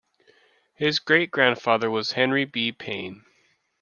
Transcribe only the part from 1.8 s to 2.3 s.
was